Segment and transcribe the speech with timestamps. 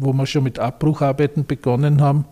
[0.00, 2.24] wo wir schon mit Abbrucharbeiten begonnen haben,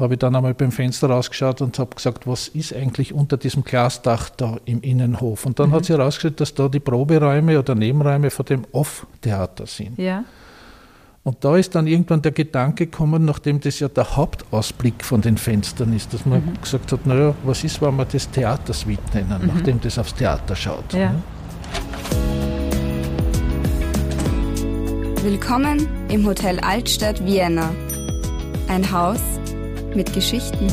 [0.00, 3.64] habe ich dann einmal beim Fenster rausgeschaut und habe gesagt, was ist eigentlich unter diesem
[3.64, 5.46] Glasdach da im Innenhof?
[5.46, 5.74] Und dann mhm.
[5.74, 9.98] hat sich herausgestellt, dass da die Proberäume oder Nebenräume von dem Off-Theater sind.
[9.98, 10.24] Ja.
[11.22, 15.36] Und da ist dann irgendwann der Gedanke gekommen, nachdem das ja der Hauptausblick von den
[15.36, 16.60] Fenstern ist, dass man mhm.
[16.62, 19.48] gesagt hat, naja, was ist, wenn wir das Theatersuite nennen, mhm.
[19.54, 20.94] nachdem das aufs Theater schaut.
[20.94, 21.12] Ja.
[21.12, 21.22] Ne?
[25.22, 27.74] Willkommen im Hotel Altstadt Vienna.
[28.68, 29.20] Ein Haus
[29.94, 30.66] mit Geschichten.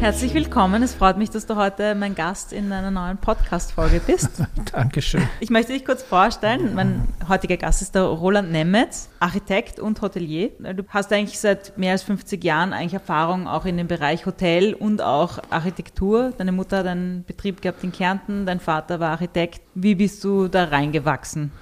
[0.00, 0.82] Herzlich willkommen.
[0.82, 4.30] Es freut mich, dass du heute mein Gast in einer neuen Podcast-Folge bist.
[4.72, 5.28] Dankeschön.
[5.40, 6.74] Ich möchte dich kurz vorstellen.
[6.74, 10.52] Mein heutiger Gast ist der Roland Nemetz, Architekt und Hotelier.
[10.58, 14.72] Du hast eigentlich seit mehr als 50 Jahren eigentlich Erfahrung auch in dem Bereich Hotel
[14.72, 16.32] und auch Architektur.
[16.38, 19.60] Deine Mutter hat einen Betrieb gehabt in Kärnten, dein Vater war Architekt.
[19.74, 21.52] Wie bist du da reingewachsen?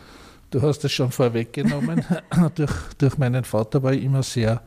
[0.53, 2.05] Du hast es schon vorweggenommen.
[2.55, 4.61] durch, durch meinen Vater war ich immer sehr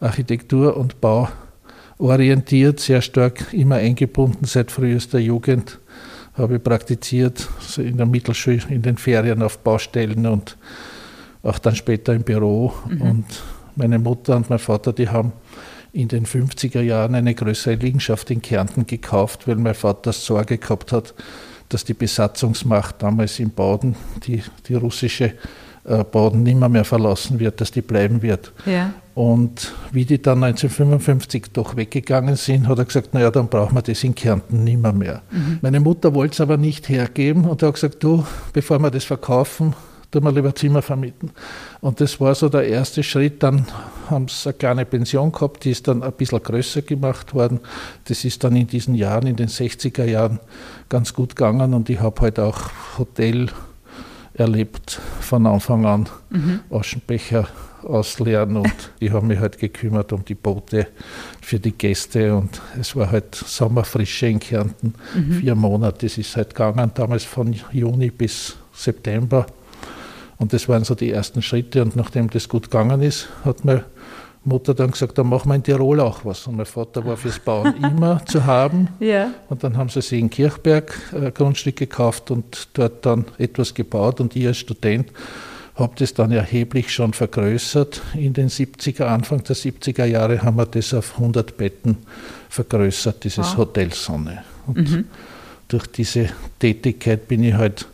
[0.00, 5.78] Architektur- und Bauorientiert, sehr stark immer eingebunden seit frühester Jugend.
[6.32, 10.56] Habe ich praktiziert also in der Mittelschule, in den Ferien auf Baustellen und
[11.42, 12.72] auch dann später im Büro.
[12.88, 13.02] Mhm.
[13.02, 13.26] Und
[13.76, 15.32] meine Mutter und mein Vater, die haben
[15.92, 20.90] in den 50er Jahren eine größere Liegenschaft in Kärnten gekauft, weil mein Vater Sorge gehabt
[20.92, 21.12] hat,
[21.68, 25.34] dass die Besatzungsmacht damals in Baden, die, die russische
[25.84, 28.52] äh, Baden nimmer mehr verlassen wird, dass die bleiben wird.
[28.66, 28.92] Ja.
[29.14, 33.82] Und wie die dann 1955 doch weggegangen sind, hat er gesagt, naja, dann brauchen wir
[33.82, 35.22] das in Kärnten nimmer mehr.
[35.30, 35.58] Mhm.
[35.62, 39.74] Meine Mutter wollte es aber nicht hergeben und hat gesagt, du, bevor wir das verkaufen,
[40.10, 41.30] tun wir lieber Zimmer vermieten.
[41.80, 43.42] Und das war so der erste Schritt.
[43.42, 43.66] Dann
[44.10, 47.60] haben sie eine kleine Pension gehabt, die ist dann ein bisschen größer gemacht worden.
[48.04, 50.40] Das ist dann in diesen Jahren, in den 60er Jahren,
[50.88, 53.48] ganz gut gegangen und ich habe halt auch Hotel
[54.34, 56.08] erlebt von Anfang an.
[56.30, 56.60] Mhm.
[56.70, 57.48] Aschenbecher
[57.82, 60.88] ausleeren und ich habe mich halt gekümmert um die Boote
[61.40, 65.32] für die Gäste und es war halt Sommerfrische in Kärnten, mhm.
[65.32, 69.46] vier Monate, das ist halt gegangen, damals von Juni bis September
[70.38, 71.82] und das waren so die ersten Schritte.
[71.82, 73.84] Und nachdem das gut gegangen ist, hat meine
[74.48, 76.46] Mutter dann gesagt, dann machen wir in Tirol auch was.
[76.46, 78.88] Und mein Vater war fürs Bauen immer zu haben.
[79.00, 79.32] Ja.
[79.48, 84.20] Und dann haben sie sich in Kirchberg äh, Grundstück gekauft und dort dann etwas gebaut.
[84.20, 85.12] Und ich als Student
[85.74, 88.02] habe das dann erheblich schon vergrößert.
[88.14, 91.98] In den 70er, Anfang der 70er Jahre haben wir das auf 100 Betten
[92.48, 93.58] vergrößert, dieses ah.
[93.58, 94.42] Hotel Sonne.
[94.66, 95.04] Und mhm.
[95.68, 97.86] durch diese Tätigkeit bin ich halt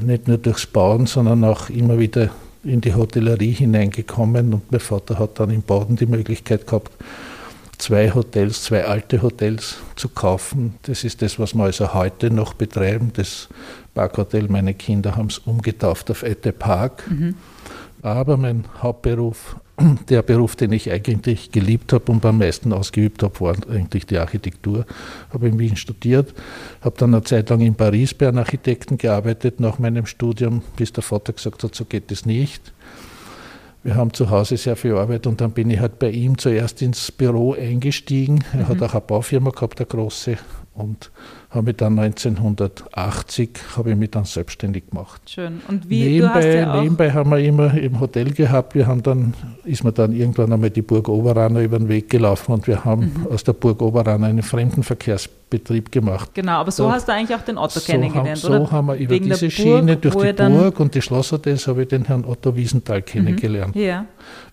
[0.00, 2.30] nicht nur durchs Bauen, sondern auch immer wieder
[2.66, 4.54] in die Hotellerie hineingekommen.
[4.54, 6.92] Und mein Vater hat dann in Baden die Möglichkeit gehabt,
[7.78, 10.74] zwei Hotels, zwei alte Hotels zu kaufen.
[10.82, 13.12] Das ist das, was wir also heute noch betreiben.
[13.14, 13.48] Das
[13.94, 17.04] Parkhotel, meine Kinder haben es umgetauft auf Ette Park.
[17.10, 17.34] Mhm.
[18.02, 19.56] Aber mein Hauptberuf
[20.08, 24.18] der Beruf, den ich eigentlich geliebt habe und am meisten ausgeübt habe, war eigentlich die
[24.18, 24.86] Architektur.
[25.32, 26.34] Habe in Wien studiert,
[26.80, 30.92] habe dann eine Zeit lang in Paris bei einem Architekten gearbeitet nach meinem Studium, bis
[30.92, 32.72] der Vater gesagt hat, so geht es nicht.
[33.82, 36.82] Wir haben zu Hause sehr viel Arbeit und dann bin ich halt bei ihm zuerst
[36.82, 38.42] ins Büro eingestiegen.
[38.52, 38.68] Er mhm.
[38.68, 40.38] hat auch eine Baufirma gehabt, eine große,
[40.76, 41.10] und
[41.50, 45.22] habe mich dann 1980 habe ich mich dann selbstständig gemacht.
[45.26, 45.60] Schön.
[45.68, 48.74] Und wie nebenbei, ja nebenbei haben wir immer im Hotel gehabt.
[48.74, 49.34] Wir haben dann
[49.64, 53.12] ist mir dann irgendwann einmal die Burg Oberrana über den Weg gelaufen und wir haben
[53.14, 53.32] mhm.
[53.32, 56.30] aus der Burg Oberrana einen Fremdenverkehrsbetrieb gemacht.
[56.34, 58.66] Genau, aber so da, hast du eigentlich auch den Otto so kennengelernt, haben, oder?
[58.66, 61.88] So haben wir über Wegen diese Schiene durch die Burg und die Schlosshotels habe ich
[61.88, 63.04] den Herrn Otto Wiesenthal mhm.
[63.04, 63.76] kennengelernt.
[63.76, 63.82] Mhm.
[63.82, 64.06] Ja.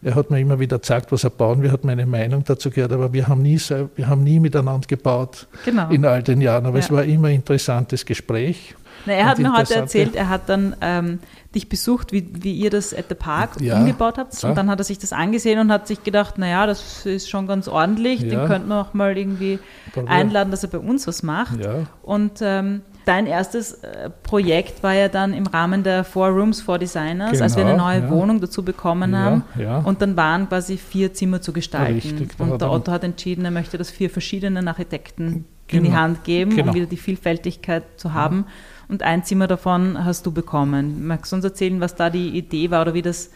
[0.03, 2.91] Er hat mir immer wieder gezeigt, was er bauen will, hat meine Meinung dazu gehört,
[2.91, 3.59] aber wir haben nie,
[3.95, 5.89] wir haben nie miteinander gebaut genau.
[5.89, 6.65] in all den Jahren.
[6.65, 6.82] Aber ja.
[6.83, 8.75] Es war immer ein interessantes Gespräch.
[9.05, 11.19] Na, er hat mir heute erzählt, er hat dann ähm,
[11.53, 14.43] dich besucht, wie, wie ihr das at the Park ja, umgebaut habt.
[14.43, 17.47] Und dann hat er sich das angesehen und hat sich gedacht, naja, das ist schon
[17.47, 18.29] ganz ordentlich, ja.
[18.29, 19.59] den könnten wir auch mal irgendwie
[20.07, 21.63] einladen, dass er bei uns was macht.
[21.63, 21.85] Ja.
[22.01, 26.79] Und ähm, dein erstes äh, Projekt war ja dann im Rahmen der Four Rooms for
[26.79, 28.09] Designers, genau, als wir eine genau, neue ja.
[28.09, 29.43] Wohnung dazu bekommen haben.
[29.59, 31.93] Ja, und dann waren quasi vier Zimmer zu gestalten.
[31.93, 35.89] Richtig, und der Otto hat entschieden, er möchte das vier verschiedenen Architekten genau, in die
[35.89, 36.01] genau.
[36.01, 36.69] Hand geben, genau.
[36.69, 38.45] um wieder die Vielfältigkeit zu haben.
[38.87, 41.07] Und ein Zimmer davon hast du bekommen.
[41.07, 43.31] Magst du uns erzählen, was da die Idee war oder wie das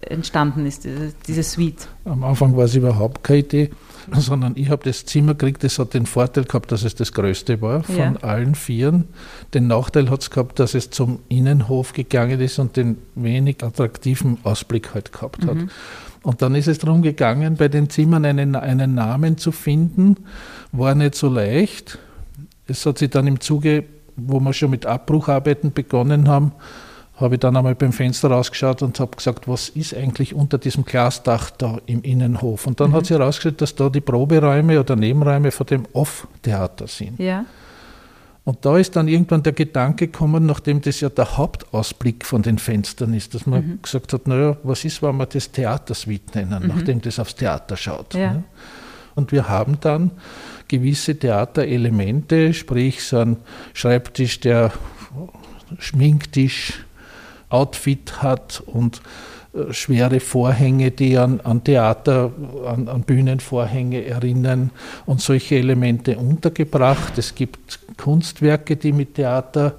[0.00, 0.86] entstanden ist,
[1.26, 1.88] diese Suite?
[2.04, 3.70] Am Anfang war es überhaupt keine Idee,
[4.12, 7.60] sondern ich habe das Zimmer gekriegt, das hat den Vorteil gehabt, dass es das größte
[7.60, 8.14] war von ja.
[8.22, 9.04] allen Vieren.
[9.54, 14.38] Den Nachteil hat es gehabt, dass es zum Innenhof gegangen ist und den wenig attraktiven
[14.44, 15.56] Ausblick halt gehabt hat.
[15.56, 15.70] Mhm.
[16.22, 20.16] Und dann ist es darum gegangen, bei den Zimmern einen, einen Namen zu finden,
[20.72, 21.98] war nicht so leicht.
[22.66, 23.84] Es hat sich dann im Zuge,
[24.16, 26.52] wo wir schon mit Abbrucharbeiten begonnen haben,
[27.16, 30.84] habe ich dann einmal beim Fenster rausgeschaut und habe gesagt, was ist eigentlich unter diesem
[30.84, 32.66] Glasdach da im Innenhof?
[32.66, 32.94] Und dann mhm.
[32.94, 37.18] hat sich herausgestellt, dass da die Proberäume oder Nebenräume von dem Off-Theater sind.
[37.18, 37.46] Ja.
[38.44, 42.58] Und da ist dann irgendwann der Gedanke gekommen, nachdem das ja der Hauptausblick von den
[42.58, 43.82] Fenstern ist, dass man mhm.
[43.82, 46.68] gesagt hat, naja, was ist, wenn wir das Theatersuite nennen, mhm.
[46.68, 48.14] nachdem das aufs Theater schaut.
[48.14, 48.34] Ja.
[48.34, 48.44] Ne?
[49.16, 50.10] Und wir haben dann
[50.68, 53.36] gewisse Theaterelemente, sprich so ein
[53.72, 54.72] Schreibtisch, der
[55.78, 56.84] Schminktisch,
[57.48, 59.00] Outfit hat und
[59.54, 62.32] äh, schwere Vorhänge, die an, an Theater,
[62.66, 64.70] an, an, Bühnenvorhänge erinnern
[65.06, 67.18] und solche Elemente untergebracht.
[67.18, 69.74] Es gibt Kunstwerke, die mit Theater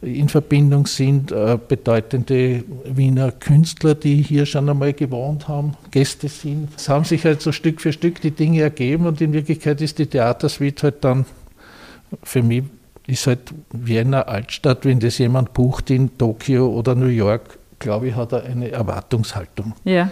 [0.00, 6.68] in Verbindung sind, äh, bedeutende Wiener Künstler, die hier schon einmal gewohnt haben, Gäste sind.
[6.76, 9.98] Es haben sich halt so Stück für Stück die Dinge ergeben und in Wirklichkeit ist
[9.98, 11.26] die Theatersuite halt dann
[12.22, 12.64] für mich
[13.08, 18.14] ist halt Wiener Altstadt, wenn das jemand bucht in Tokio oder New York, glaube ich,
[18.14, 19.72] hat er eine Erwartungshaltung.
[19.84, 20.10] Ja.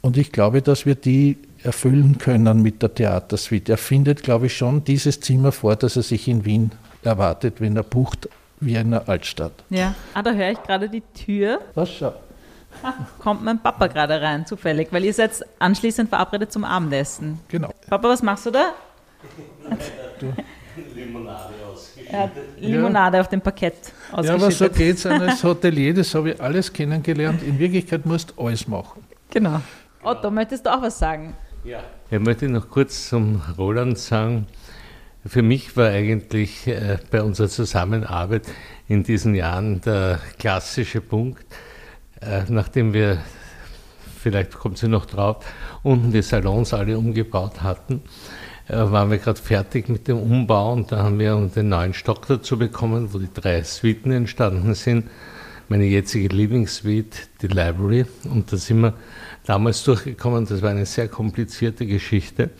[0.00, 3.72] Und ich glaube, dass wir die erfüllen können mit der Theatersuite.
[3.72, 6.70] Er findet, glaube ich, schon dieses Zimmer vor, das er sich in Wien
[7.02, 8.28] erwartet, wenn er bucht
[8.60, 9.52] Wiener Altstadt.
[9.68, 11.60] Ja, ah, da höre ich gerade die Tür.
[11.74, 12.14] Was schau.
[12.82, 17.40] Ah, kommt mein Papa gerade rein, zufällig, weil ihr seid anschließend verabredet zum Abendessen.
[17.48, 17.72] Genau.
[17.88, 18.72] Papa, was machst du da?
[20.20, 20.32] Du.
[20.94, 22.12] Limonade ausgeschüttet.
[22.12, 22.30] Ja,
[22.68, 23.20] Limonade ja.
[23.22, 24.26] auf dem Parkett ausgeschüttet.
[24.26, 27.42] Ja, aber so geht es als Hotelier, das habe ich alles kennengelernt.
[27.42, 29.04] In Wirklichkeit musst du alles machen.
[29.30, 29.60] Genau.
[30.02, 31.34] Otto, möchtest du auch was sagen?
[31.64, 31.80] Ja.
[32.10, 34.46] Ich möchte noch kurz zum Roland sagen,
[35.26, 38.46] für mich war eigentlich äh, bei unserer Zusammenarbeit
[38.86, 41.44] in diesen Jahren der klassische Punkt,
[42.20, 43.18] äh, nachdem wir,
[44.20, 45.44] vielleicht kommt sie noch drauf,
[45.82, 48.02] unten die Salons alle umgebaut hatten,
[48.68, 52.58] waren wir gerade fertig mit dem Umbau und da haben wir den neuen Stock dazu
[52.58, 55.08] bekommen, wo die drei Suiten entstanden sind.
[55.68, 58.94] Meine jetzige Lieblingssuite, die Library, und da sind wir
[59.44, 60.46] damals durchgekommen.
[60.46, 62.50] Das war eine sehr komplizierte Geschichte,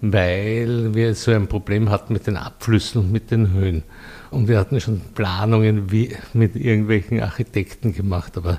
[0.00, 3.82] weil wir so ein Problem hatten mit den Abflüssen und mit den Höhen.
[4.30, 8.58] Und wir hatten schon Planungen wie mit irgendwelchen Architekten gemacht, aber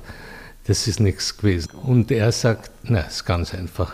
[0.66, 1.72] das ist nichts gewesen.
[1.84, 3.94] Und er sagt, na, ist ganz einfach.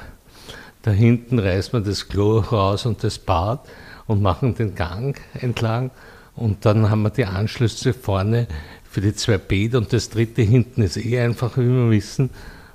[0.82, 3.68] Da hinten reißen wir das Klo raus und das Bad
[4.08, 5.92] und machen den Gang entlang.
[6.36, 8.48] Und dann haben wir die Anschlüsse vorne
[8.90, 12.30] für die zwei Bäder und das dritte hinten ist eh einfach, wie wir wissen.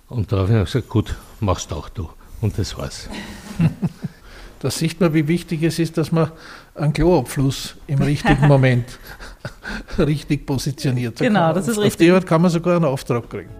[0.08, 2.08] Und da habe ich gesagt, gut, machst auch du.
[2.40, 3.08] Und das war's.
[4.60, 6.32] Da sieht man, wie wichtig es ist, dass man
[6.74, 8.98] einen Kloabfluss im richtigen Moment
[9.98, 11.18] richtig positioniert.
[11.18, 11.92] Genau, das ist richtig.
[11.92, 13.50] Auf die Art kann man sogar einen Auftrag kriegen.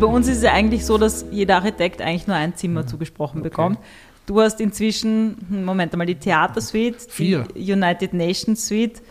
[0.00, 2.88] Bei uns ist es ja eigentlich so, dass jeder Architekt eigentlich nur ein Zimmer mhm.
[2.88, 3.48] zugesprochen okay.
[3.48, 3.78] bekommt.
[4.26, 7.48] Du hast inzwischen, hm, Moment einmal, die Theatersuite, Vier.
[7.56, 9.02] die United Nations Suite,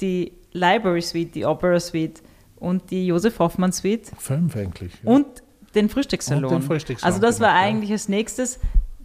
[0.00, 2.22] die Library Suite, die Opera Suite
[2.56, 4.10] und die Josef Hoffmann Suite.
[4.16, 4.92] Fünf eigentlich.
[5.02, 5.10] Ja.
[5.10, 5.26] Und
[5.74, 6.44] den Frühstückssalon.
[6.44, 8.58] Und den Frühstückssalon also das war genau, eigentlich als nächstes.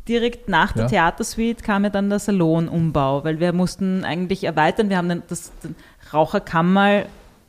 [0.07, 0.89] Direkt nach der ja.
[0.89, 4.89] Theatersuite kam ja dann der Salonumbau, weil wir mussten eigentlich erweitern.
[4.89, 5.75] Wir haben den, das den
[6.13, 7.03] Raucherkammer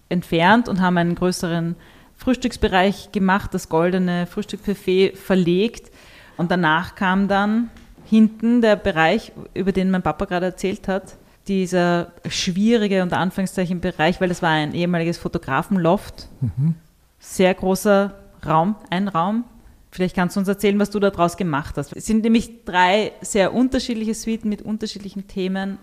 [0.09, 1.77] entfernt und haben einen größeren
[2.19, 5.91] Frühstücksbereich gemacht, das goldene Frühstücksbuffet verlegt.
[6.37, 7.71] Und danach kam dann
[8.05, 11.17] hinten der Bereich, über den mein Papa gerade erzählt hat,
[11.47, 16.29] dieser schwierige, unter Anführungszeichen, Bereich, weil das war ein ehemaliges Fotografenloft.
[16.41, 16.75] Mhm.
[17.19, 19.45] Sehr großer Raum, ein Raum.
[19.91, 21.97] Vielleicht kannst du uns erzählen, was du daraus gemacht hast.
[21.97, 25.79] Es sind nämlich drei sehr unterschiedliche Suiten mit unterschiedlichen Themen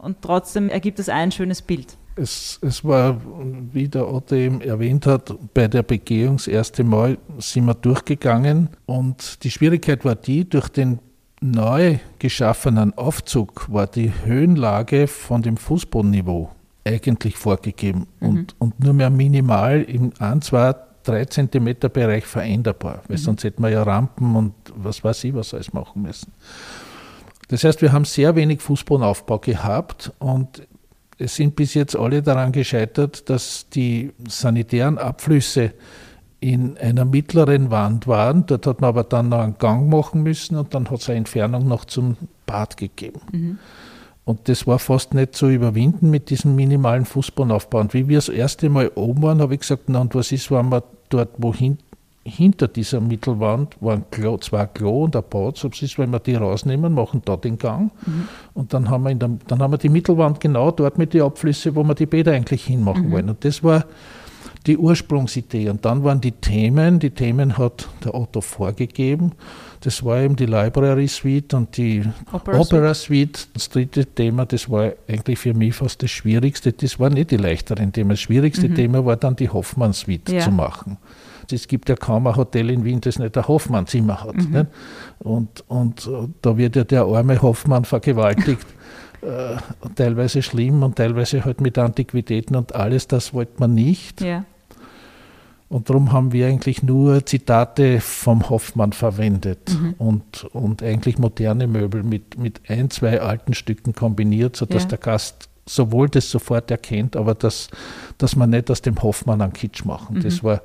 [0.00, 1.96] und trotzdem ergibt es ein schönes Bild.
[2.20, 3.18] Es, es war,
[3.72, 8.68] wie der Otto eben erwähnt hat, bei der Begehung das erste Mal sind wir durchgegangen
[8.84, 10.98] und die Schwierigkeit war die, durch den
[11.40, 16.50] neu geschaffenen Aufzug war die Höhenlage von dem Fußbodenniveau
[16.84, 18.28] eigentlich vorgegeben mhm.
[18.28, 20.74] und, und nur mehr minimal im 1, 2,
[21.04, 23.22] 3 Zentimeter Bereich veränderbar, weil mhm.
[23.22, 26.32] sonst hätten wir ja Rampen und was weiß ich was alles machen müssen.
[27.48, 30.62] Das heißt, wir haben sehr wenig Fußbodenaufbau gehabt und
[31.20, 35.72] es sind bis jetzt alle daran gescheitert, dass die sanitären Abflüsse
[36.40, 38.46] in einer mittleren Wand waren.
[38.46, 41.18] Dort hat man aber dann noch einen Gang machen müssen und dann hat es eine
[41.18, 43.20] Entfernung noch zum Bad gegeben.
[43.32, 43.58] Mhm.
[44.24, 47.80] Und das war fast nicht zu überwinden mit diesem minimalen Fußbodenaufbau.
[47.80, 50.50] Und wie wir das erste Mal oben waren, habe ich gesagt, na und was ist,
[50.50, 51.78] wenn wir dort wohin
[52.22, 55.56] hinter dieser Mittelwand waren Klo, zwei Klo und ein Bad.
[55.56, 57.90] So ist, wenn wir die rausnehmen, machen da den Gang.
[58.04, 58.28] Mhm.
[58.52, 61.74] Und dann haben, wir der, dann haben wir die Mittelwand genau dort mit den Abflüssen,
[61.74, 63.12] wo wir die Bäder eigentlich hinmachen mhm.
[63.12, 63.30] wollen.
[63.30, 63.86] Und das war
[64.66, 65.70] die Ursprungsidee.
[65.70, 69.32] Und dann waren die Themen, die Themen hat der Otto vorgegeben.
[69.80, 73.36] Das war eben die Library Suite und die Opera, Opera Suite.
[73.38, 73.48] Suite.
[73.54, 76.74] Das dritte Thema, das war eigentlich für mich fast das Schwierigste.
[76.74, 78.10] Das war nicht die leichteren Themen.
[78.10, 78.74] Das schwierigste mhm.
[78.74, 80.40] Thema war dann die Hoffmann Suite ja.
[80.40, 80.98] zu machen.
[81.52, 84.36] Es gibt ja kaum ein Hotel in Wien, das nicht ein Hoffmann-Zimmer hat.
[84.36, 84.66] Mhm.
[85.18, 86.10] Und, und
[86.42, 88.66] da wird ja der arme Hoffmann vergewaltigt.
[89.22, 89.56] äh,
[89.94, 94.20] teilweise schlimm und teilweise halt mit Antiquitäten und alles, das wollte man nicht.
[94.20, 94.44] Ja.
[95.68, 99.94] Und darum haben wir eigentlich nur Zitate vom Hoffmann verwendet mhm.
[99.98, 104.88] und, und eigentlich moderne Möbel mit, mit ein, zwei alten Stücken kombiniert, sodass ja.
[104.88, 107.68] der Gast sowohl das sofort erkennt, aber dass,
[108.18, 110.16] dass man nicht aus dem Hoffmann einen Kitsch machen.
[110.16, 110.22] Mhm.
[110.22, 110.62] Das, war,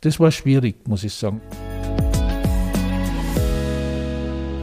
[0.00, 1.40] das war schwierig, muss ich sagen.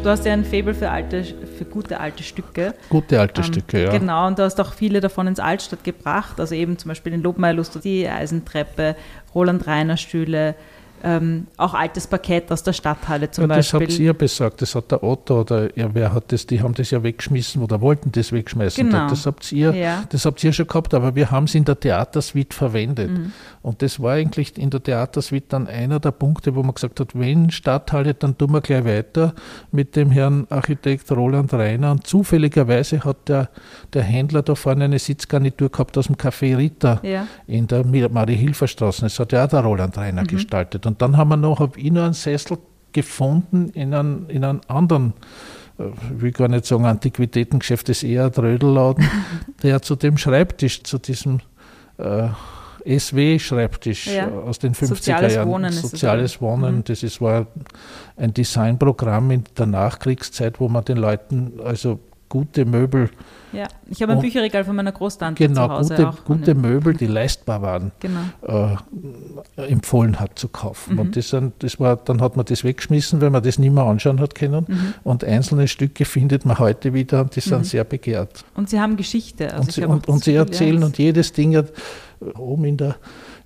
[0.04, 2.74] Du hast ja ein Faible für, alte, für gute alte Stücke.
[2.90, 3.92] Gute alte ähm, Stücke, ja.
[3.98, 6.42] Genau, und du hast auch viele davon ins Altstadt gebracht.
[6.42, 8.98] Also eben zum Beispiel den Lobmeier die Eisentreppe,
[9.34, 10.56] Roland Reiner Stühle,
[11.04, 13.88] ähm, auch altes Parkett aus der Stadthalle zum ja, das Beispiel.
[13.88, 16.74] Das habt ihr besorgt, das hat der Otto oder ja, wer hat das, die haben
[16.74, 18.90] das ja weggeschmissen oder wollten das wegschmeißen.
[18.90, 19.10] Genau.
[19.10, 20.04] Das, habt ihr, ja.
[20.10, 23.12] das habt ihr schon gehabt, aber wir haben es in der Theatersuite verwendet.
[23.12, 23.34] Mhm.
[23.62, 27.18] Und das war eigentlich in der Theatersuite dann einer der Punkte, wo man gesagt hat,
[27.18, 29.34] wenn Stadthalle, dann tun wir gleich weiter
[29.72, 31.92] mit dem Herrn Architekt Roland Reiner.
[31.92, 33.50] Und zufälligerweise hat der,
[33.94, 37.28] der Händler da vorne eine Sitzgarnitur gehabt aus dem Café Ritter ja.
[37.48, 39.02] in der Marie-Hilfer-Straße.
[39.02, 40.28] Das hat ja auch der Roland Reiner mhm.
[40.28, 40.86] gestaltet.
[40.86, 42.58] Und dann haben wir noch, ich noch einen Sessel
[42.92, 45.14] gefunden in einem, in einem anderen,
[45.80, 45.86] äh,
[46.16, 49.10] ich will gar nicht sagen Antiquitätengeschäft, das ist eher ein Trödelladen,
[49.64, 51.40] der zu dem Schreibtisch, zu diesem
[51.98, 52.28] äh,
[52.86, 54.28] SW-Schreibtisch ja.
[54.28, 55.50] aus den 50er Soziales Jahren.
[55.50, 56.78] Wohnen Soziales Wohnen.
[56.78, 56.84] Mhm.
[56.84, 57.48] Das ist, war
[58.18, 62.00] ein Designprogramm in der Nachkriegszeit, wo man den Leuten also
[62.34, 63.12] gute Möbel.
[63.52, 66.24] Ja, ich habe ein Bücherregal von meiner Großtante genau, zu Hause gute, auch.
[66.26, 68.22] gute Möbel, die leistbar waren, genau.
[69.56, 70.96] äh, empfohlen hat zu kaufen.
[70.96, 71.00] Mhm.
[71.00, 74.20] Und das, das, war, dann hat man das weggeschmissen, weil man das nicht mehr anschauen
[74.20, 74.66] hat können.
[74.68, 74.94] Mhm.
[75.04, 77.64] Und einzelne Stücke findet man heute wieder und die sind mhm.
[77.66, 78.44] sehr begehrt.
[78.56, 79.54] Und sie haben Geschichte.
[79.54, 80.86] Also und, sie, und, und sie erzählen ja.
[80.88, 81.72] und jedes Ding hat,
[82.36, 82.96] oben in der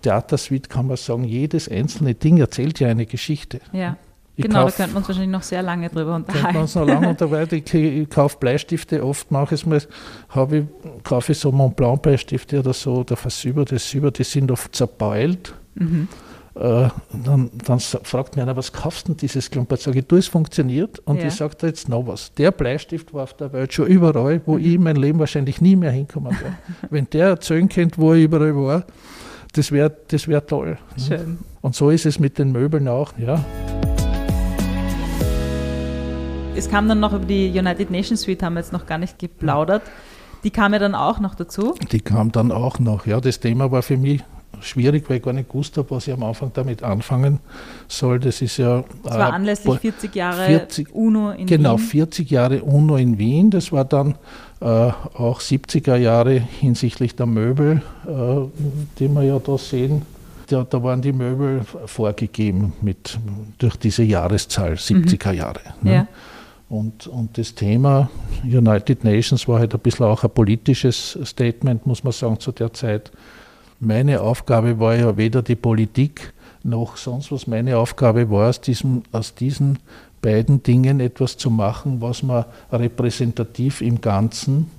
[0.01, 3.59] Theatersuite kann man sagen, jedes einzelne Ding erzählt ja eine Geschichte.
[3.73, 3.97] Ja.
[4.37, 6.43] Ich genau, kauf, da könnten wir uns wahrscheinlich noch sehr lange drüber unterhalten.
[6.43, 7.55] Könnten wir uns noch lange unterhalten.
[7.55, 10.63] Ich, ich kaufe Bleistifte, oft mache ich es mal, ich,
[11.03, 14.75] kaufe ich so Mont Blanc Bleistifte oder so, oder Versüber, das Silber, die sind oft
[14.75, 15.55] zerbeult.
[15.73, 16.07] Mhm.
[16.53, 16.89] Äh,
[17.23, 19.81] dann, dann, fragt mir einer, was kaufst du denn dieses Klumpert?
[19.81, 20.99] Sage ich, du, es funktioniert.
[20.99, 21.27] Und ja.
[21.27, 22.31] ich sage da jetzt noch was.
[22.33, 24.65] Der Bleistift war auf der Welt schon überall, wo mhm.
[24.65, 26.57] ich in meinem Leben wahrscheinlich nie mehr hinkommen werde.
[26.91, 28.85] Wenn der erzählen könnte, wo er überall war,
[29.53, 30.77] das wäre das wär toll.
[30.97, 31.39] Schön.
[31.61, 33.43] Und so ist es mit den Möbeln auch, ja.
[36.57, 39.19] Es kam dann noch über die United Nations Suite, haben wir jetzt noch gar nicht
[39.19, 39.83] geplaudert.
[40.43, 41.75] Die kam ja dann auch noch dazu.
[41.91, 43.21] Die kam dann auch noch, ja.
[43.21, 44.23] Das Thema war für mich
[44.61, 47.39] schwierig, weil ich gar nicht gewusst habe, was ich am Anfang damit anfangen
[47.87, 48.19] soll.
[48.19, 48.83] Das ist ja.
[49.03, 51.47] Das war äh, anlässlich 40 Jahre 40, UNO in genau, Wien.
[51.47, 53.51] Genau, 40 Jahre UNO in Wien.
[53.51, 54.15] Das war dann
[54.59, 58.11] äh, auch 70er Jahre hinsichtlich der Möbel, äh,
[58.97, 60.03] die wir ja da sehen.
[60.47, 63.19] Da, da, waren die Möbel vorgegeben mit,
[63.57, 65.37] durch diese Jahreszahl, 70er mhm.
[65.37, 65.59] Jahre.
[65.81, 65.93] Ne?
[65.93, 66.07] Ja.
[66.69, 68.09] Und, und das Thema
[68.43, 72.73] United Nations war halt ein bisschen auch ein politisches Statement, muss man sagen, zu der
[72.73, 73.11] Zeit.
[73.79, 76.33] Meine Aufgabe war ja weder die Politik
[76.63, 77.47] noch sonst was.
[77.47, 79.79] Meine Aufgabe war, aus, diesem, aus diesen
[80.21, 84.69] beiden Dingen etwas zu machen, was man repräsentativ im Ganzen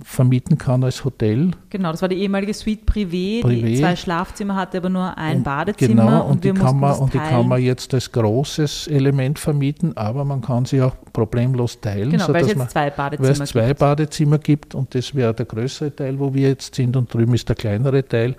[0.00, 1.50] vermieten kann als Hotel.
[1.68, 3.62] Genau, das war die ehemalige Suite Privé, Privé.
[3.62, 6.04] die zwei Schlafzimmer hatte, aber nur ein und, Badezimmer.
[6.04, 9.94] Genau, und, und die, kann man, und die kann man jetzt als großes Element vermieten,
[9.96, 12.10] aber man kann sie auch problemlos teilen.
[12.10, 13.80] Genau, weil es jetzt zwei Badezimmer, weil es zwei gibt.
[13.80, 17.48] Badezimmer gibt und das wäre der größere Teil, wo wir jetzt sind und drüben ist
[17.48, 18.34] der kleinere Teil.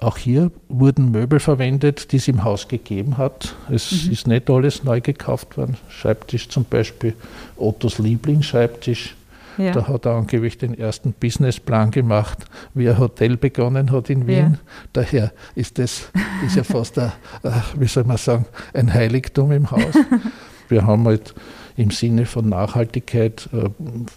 [0.00, 3.54] Auch hier wurden Möbel verwendet, die es im Haus gegeben hat.
[3.70, 4.12] Es mhm.
[4.12, 5.76] ist nicht alles neu gekauft worden.
[5.90, 7.12] Schreibtisch zum Beispiel,
[7.58, 9.14] Ottos Lieblingsschreibtisch
[9.58, 9.72] ja.
[9.72, 12.38] Da hat er angeblich den ersten Businessplan gemacht,
[12.74, 14.52] wie ein Hotel begonnen hat in Wien.
[14.52, 14.58] Ja.
[14.92, 16.10] Daher ist das
[16.44, 19.94] ist ja fast ein, äh, wie soll man sagen, ein Heiligtum im Haus.
[20.68, 21.34] Wir haben halt
[21.76, 23.70] im Sinne von Nachhaltigkeit äh,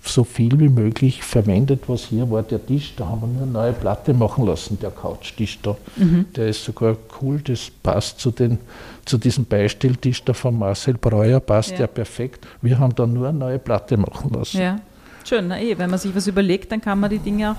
[0.03, 2.43] so viel wie möglich verwendet, was hier war.
[2.43, 5.77] Der Tisch, da haben wir nur eine neue Platte machen lassen, der Couchtisch da.
[5.95, 6.25] Mhm.
[6.35, 8.59] Der ist sogar cool, das passt zu, den,
[9.05, 11.79] zu diesem Beistelltisch da von Marcel Breuer, passt ja.
[11.79, 12.45] ja perfekt.
[12.61, 14.61] Wir haben da nur eine neue Platte machen lassen.
[14.61, 14.79] Ja.
[15.23, 17.55] Schön, na eh, wenn man sich was überlegt, dann kann man die Dinge auch.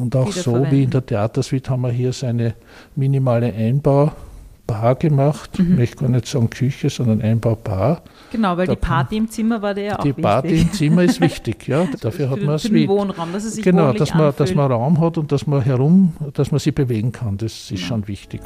[0.00, 2.54] Und auch so wie in der Theatersuite haben wir hier so eine
[2.94, 4.12] minimale Einbau.
[4.66, 5.50] Bar gemacht.
[5.54, 8.02] Ich möchte gar nicht sagen Küche, sondern Einbaubar.
[8.30, 10.22] Genau, weil Da die Party im Zimmer war dir ja auch Die wichtig.
[10.22, 11.86] Party im Zimmer ist wichtig, ja.
[12.02, 12.86] Dafür hat man den Suite.
[12.88, 16.12] Wohnraum, dass es sich Genau, dass man, dass man Raum hat und dass man herum,
[16.34, 17.38] dass man sich bewegen kann.
[17.38, 17.78] Das ist Ja.
[17.78, 18.42] schon wichtig.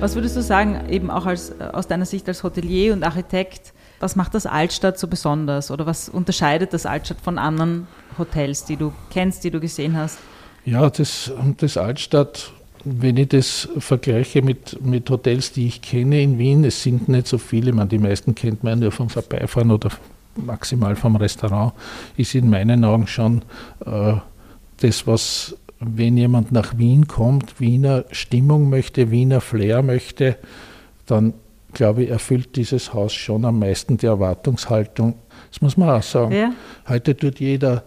[0.00, 3.73] Was würdest du sagen, eben auch als, äh, aus deiner Sicht als Hotelier und Architekt,
[4.00, 5.70] was macht das Altstadt so besonders?
[5.70, 7.86] Oder was unterscheidet das Altstadt von anderen
[8.18, 10.18] Hotels, die du kennst, die du gesehen hast?
[10.64, 12.52] Ja, das, das Altstadt,
[12.84, 17.26] wenn ich das vergleiche mit, mit Hotels, die ich kenne in Wien, es sind nicht
[17.26, 19.90] so viele, man, die meisten kennt man nur vom Vorbeifahren oder
[20.36, 21.72] maximal vom Restaurant,
[22.16, 23.42] ist in meinen Augen schon
[23.84, 24.14] äh,
[24.78, 30.36] das, was, wenn jemand nach Wien kommt, Wiener Stimmung möchte, Wiener Flair möchte,
[31.06, 31.34] dann
[31.74, 35.14] glaube ich, erfüllt dieses Haus schon am meisten die Erwartungshaltung.
[35.50, 36.32] Das muss man auch sagen.
[36.34, 36.52] Ja?
[36.88, 37.84] Heute tut jeder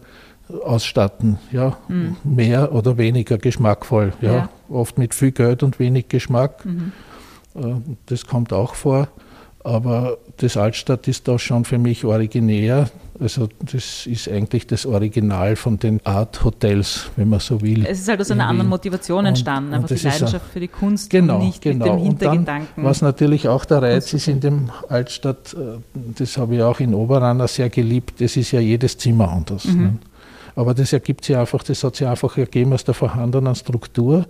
[0.63, 1.75] ausstatten, ja,
[2.23, 4.33] mehr oder weniger geschmackvoll, ja.
[4.33, 4.49] Ja.
[4.69, 6.63] oft mit viel Geld und wenig Geschmack.
[6.65, 6.93] Mhm.
[7.55, 7.75] Äh,
[8.05, 9.09] Das kommt auch vor,
[9.65, 12.89] aber das Altstadt ist da schon für mich originär.
[13.19, 17.85] Also das ist eigentlich das Original von den Art Hotels, wenn man so will.
[17.85, 18.69] Es ist halt aus einer in anderen.
[18.69, 21.85] Motivation entstanden, und einfach die ist ein- Leidenschaft für die Kunst Genau, und nicht genau.
[21.85, 22.83] mit dem Und dann, Hintergedanken.
[22.83, 25.79] was natürlich auch der Reiz ist in dem Altstadt, äh,
[26.17, 29.65] das habe ich auch in Oberanna sehr geliebt, das ist ja jedes Zimmer anders.
[29.65, 29.81] Mhm.
[29.81, 29.97] Ne?
[30.55, 34.25] Aber das ergibt sich einfach, das hat sich einfach ergeben aus der vorhandenen Struktur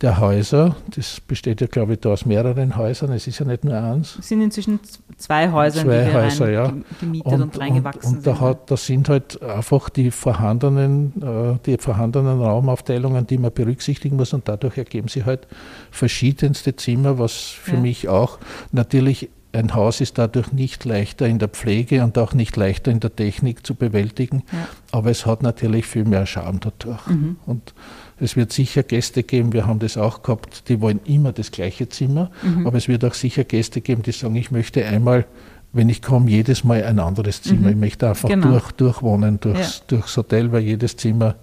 [0.00, 0.76] der Häuser.
[0.94, 4.16] Das besteht ja, glaube ich, da aus mehreren Häusern, es ist ja nicht nur eins.
[4.18, 4.80] es sind inzwischen
[5.16, 6.66] zwei Häuser, Zwei die wir Häuser, ja.
[6.66, 8.40] gem- gemietet und, reingewachsen und da, sind.
[8.40, 14.32] hat, da sind halt einfach die vorhandenen, äh, die vorhandenen Raumaufteilungen, die man berücksichtigen muss
[14.32, 15.46] und dadurch ergeben sich halt
[15.90, 17.80] verschiedenste Zimmer, was für Ja.
[17.80, 18.38] mich auch
[18.72, 22.98] natürlich ein Haus ist dadurch nicht leichter in der Pflege und auch nicht leichter in
[22.98, 24.66] der Technik zu bewältigen, Ja.
[24.90, 27.06] aber es hat natürlich viel mehr Charme dadurch.
[27.06, 27.36] Mhm.
[27.46, 27.72] Und
[28.20, 31.88] es wird sicher Gäste geben, wir haben das auch gehabt, die wollen immer das gleiche
[31.88, 32.66] Zimmer, Mhm.
[32.66, 35.26] aber es wird auch sicher Gäste geben, die sagen, ich möchte einmal,
[35.72, 37.62] wenn ich komme, jedes Mal ein anderes Zimmer.
[37.62, 37.68] Mhm.
[37.70, 38.48] Ich möchte einfach Genau.
[38.52, 41.34] durch, durchwohnen durchs, durchs Hotel, weil jedes Zimmer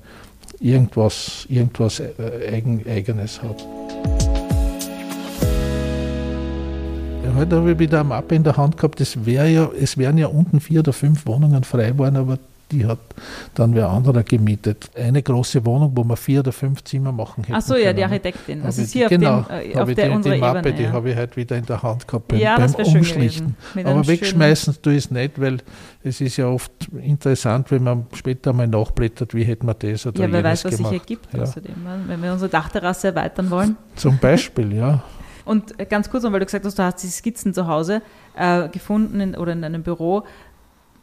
[0.62, 2.14] irgendwas, irgendwas äh,
[2.50, 3.66] eigen, Eigenes hat.
[7.26, 9.00] Ja, heute habe ich wieder eine Mappe in der Hand gehabt.
[9.02, 12.40] Es, wär ja, es wären ja unten vier oder fünf Wohnungen frei geworden, aber
[12.72, 13.00] die hat
[13.56, 14.90] dann wer anderer gemietet.
[14.96, 18.04] Eine große Wohnung, wo man vier oder fünf Zimmer machen hätten Ach so, ja, die.
[18.04, 18.64] Architektin.
[18.64, 20.74] Das ist hier genau, auf, dem, äh, auf der die, die Mappe, Ebene.
[20.76, 20.92] die ja.
[20.92, 23.56] habe ich heute wieder in der Hand gehabt beim, Ja, das beim Umschlichten.
[23.84, 25.58] Aber wegschmeißen tue ich es nicht, weil
[26.04, 26.72] es ist ja oft
[27.04, 30.72] interessant, wenn man später mal nachblättert, wie hätte man das oder Ja, wer weiß, was
[30.72, 30.94] sich gemacht.
[30.94, 31.42] ergibt Ja.
[31.42, 31.76] außerdem,
[32.08, 33.78] wenn wir unsere Dachterrasse erweitern wollen.
[33.96, 35.04] Zum Beispiel, ja.
[35.46, 38.02] Und äh, ganz kurz, weil du gesagt hast, du hast die Skizzen zu Hause
[38.36, 40.24] äh, gefunden in, oder in deinem Büro.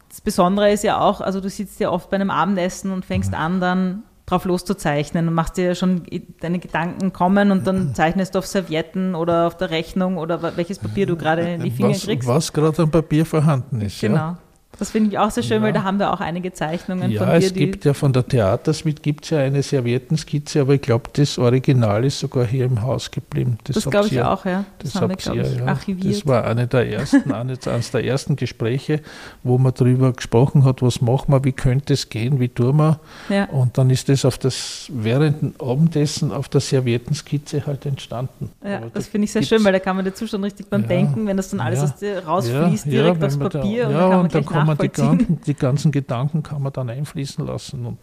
[0.09, 3.35] Das Besondere ist ja auch, also du sitzt ja oft bei einem Abendessen und fängst
[3.35, 6.03] an, dann drauf loszuzeichnen und machst dir ja schon
[6.41, 10.79] deine Gedanken kommen und dann zeichnest du auf Servietten oder auf der Rechnung oder welches
[10.79, 12.29] Papier du gerade in die Finger was, kriegst.
[12.29, 14.01] was gerade am Papier vorhanden ist.
[14.01, 14.39] Ja.
[14.79, 15.63] Das finde ich auch sehr schön, Ja.
[15.63, 18.13] weil da haben wir auch einige Zeichnungen Ja, von dir, es die gibt ja von
[18.13, 22.67] der Theatersuite gibt es ja eine Serviettenskizze, aber ich glaube, das Original ist sogar hier
[22.67, 23.59] im Haus geblieben.
[23.65, 24.65] das habt glaube ich ihr- auch, ja.
[24.79, 25.65] Das, Das haben wir, glaube ich, ja.
[25.67, 26.15] archiviert.
[26.15, 29.01] Das war eine der ersten, eines, eines der ersten Gespräche,
[29.43, 33.01] wo man darüber gesprochen hat, was machen wir, wie könnte es gehen, wie tun wir.
[33.31, 33.47] ja.
[33.47, 38.51] Und dann ist das auf das während Abendessen auf der Serviettenskizze halt entstanden.
[38.65, 40.69] Ja, Aber das da finde ich sehr schön, weil da kann man dazu schon richtig
[40.71, 40.87] beim Ja.
[40.89, 41.85] Denken, wenn das dann alles Ja.
[41.87, 44.21] aus dir rausfließt, Ja, direkt ja, aufs man da- Papier und ja, dann kann man
[44.21, 47.87] und dann gleich kann man die ganzen, die ganzen Gedanken kann man dann einfließen lassen.
[47.87, 47.99] Und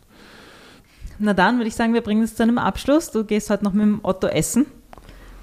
[1.20, 3.12] Na dann würde ich sagen, wir bringen es zu einem Abschluss.
[3.12, 4.65] Du gehst heute noch mit dem Otto essen.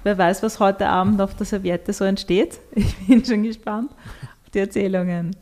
[0.03, 2.59] Wer weiß, was heute Abend auf der Serviette so entsteht.
[2.75, 5.35] Ich bin schon gespannt auf die Erzählungen.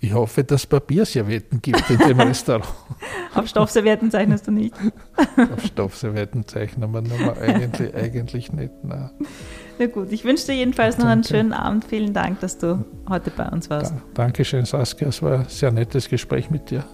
[0.00, 2.68] ich hoffe, dass es Papierservietten gibt in dem Restaurant.
[3.34, 4.74] Auf Stoffservietten zeichnest du nicht.
[5.16, 8.72] Auf Stoffservietten zeichnen wir eigentlich, eigentlich nicht.
[8.82, 9.10] Nein.
[9.78, 11.36] Na gut, ich wünsche dir jedenfalls noch einen Danke.
[11.36, 11.84] schönen Abend.
[11.84, 13.92] Vielen Dank, dass du heute bei uns warst.
[13.92, 15.08] Da, Dankeschön, Saskia.
[15.08, 16.84] Es war ein sehr nettes Gespräch mit dir.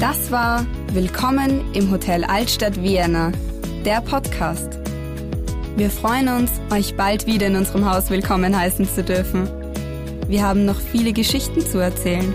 [0.00, 3.32] Das war Willkommen im Hotel Altstadt Vienna,
[3.84, 4.78] der Podcast.
[5.76, 9.48] Wir freuen uns, euch bald wieder in unserem Haus willkommen heißen zu dürfen.
[10.26, 12.32] Wir haben noch viele Geschichten zu erzählen.